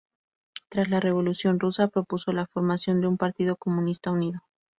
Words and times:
Tras 0.69 0.89
la 0.89 0.99
Revolución 0.99 1.59
rusa, 1.59 1.87
propuso 1.87 2.31
la 2.31 2.47
formación 2.47 3.01
de 3.01 3.07
un 3.07 3.17
partido 3.17 3.55
comunista 3.55 4.09
unido. 4.09 4.39